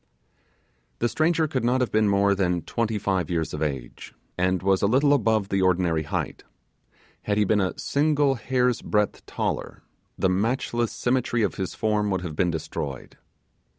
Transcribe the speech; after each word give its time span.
The 0.97 1.07
stranger 1.07 1.47
could 1.47 1.63
not 1.63 1.79
have 1.79 1.91
been 1.91 2.09
more 2.09 2.33
than 2.33 2.63
twenty 2.63 2.97
five 2.97 3.29
years 3.29 3.53
of 3.53 3.61
age, 3.61 4.15
and 4.35 4.63
was 4.63 4.81
a 4.81 4.87
little 4.87 5.13
above 5.13 5.49
the 5.49 5.61
ordinary 5.61 6.01
height; 6.01 6.43
had 7.21 7.37
he 7.37 7.45
a 7.47 7.73
single 7.77 8.33
hair's 8.33 8.81
breadth 8.81 9.23
taller, 9.27 9.83
the 10.17 10.27
matchless 10.27 10.91
symmetry 10.91 11.43
of 11.43 11.53
his 11.53 11.75
form 11.75 12.09
would 12.09 12.21
have 12.21 12.35
been 12.35 12.49
destroyed. 12.49 13.19